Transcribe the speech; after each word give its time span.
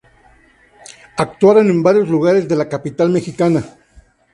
Actuaron 1.15 1.69
en 1.69 1.83
varios 1.83 2.09
lugares 2.09 2.47
de 2.47 2.55
la 2.55 2.67
capital 2.67 3.11
mexicana. 3.11 3.61